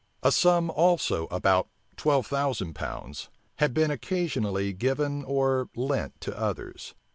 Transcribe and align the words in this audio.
A 0.23 0.31
sum 0.31 0.71
also, 0.71 1.27
about 1.27 1.67
twelve 1.95 2.25
thousand 2.25 2.73
pounds, 2.73 3.29
had 3.57 3.71
been 3.71 3.91
occasionally 3.91 4.73
given 4.73 5.23
or 5.23 5.69
lent 5.75 6.19
to 6.21 6.35
others. 6.35 6.95